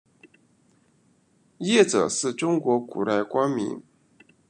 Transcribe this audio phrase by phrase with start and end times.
[1.59, 3.83] 谒者是中国古代官名。